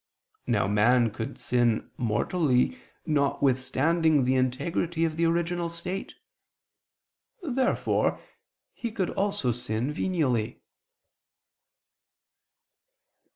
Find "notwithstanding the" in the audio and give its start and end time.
3.05-4.33